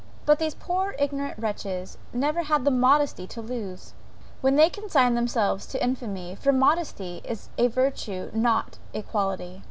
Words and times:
But 0.25 0.39
these 0.39 0.55
poor 0.55 0.95
ignorant 0.97 1.37
wretches 1.37 1.99
never 2.11 2.41
had 2.41 2.61
any 2.65 2.71
modesty 2.75 3.27
to 3.27 3.39
lose, 3.39 3.93
when 4.41 4.55
they 4.55 4.67
consigned 4.67 5.15
themselves 5.15 5.67
to 5.67 5.83
infamy; 5.83 6.33
for 6.33 6.51
modesty 6.51 7.21
is 7.23 7.49
a 7.59 7.67
virtue 7.67 8.31
not 8.33 8.79
a 8.95 9.03
quality. 9.03 9.59